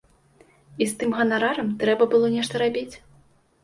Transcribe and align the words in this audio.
І 0.81 0.87
з 0.93 0.97
тым 1.03 1.13
ганарарам 1.19 1.69
трэба 1.87 2.11
было 2.17 2.35
нешта 2.41 2.67
рабіць. 2.67 2.91